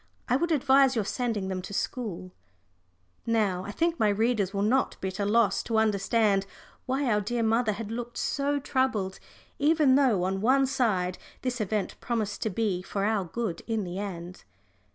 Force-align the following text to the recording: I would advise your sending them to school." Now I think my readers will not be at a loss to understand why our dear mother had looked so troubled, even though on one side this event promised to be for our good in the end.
I 0.27 0.35
would 0.35 0.51
advise 0.51 0.95
your 0.95 1.05
sending 1.05 1.47
them 1.49 1.61
to 1.61 1.75
school." 1.75 2.31
Now 3.27 3.63
I 3.63 3.71
think 3.71 3.99
my 3.99 4.09
readers 4.09 4.51
will 4.51 4.63
not 4.63 4.99
be 4.99 5.09
at 5.09 5.19
a 5.19 5.25
loss 5.25 5.61
to 5.61 5.77
understand 5.77 6.47
why 6.87 7.05
our 7.05 7.21
dear 7.21 7.43
mother 7.43 7.73
had 7.73 7.91
looked 7.91 8.17
so 8.17 8.57
troubled, 8.57 9.19
even 9.59 9.93
though 9.93 10.23
on 10.23 10.41
one 10.41 10.65
side 10.65 11.19
this 11.43 11.61
event 11.61 11.97
promised 11.99 12.41
to 12.41 12.49
be 12.49 12.81
for 12.81 13.05
our 13.05 13.25
good 13.25 13.61
in 13.67 13.83
the 13.83 13.99
end. 13.99 14.43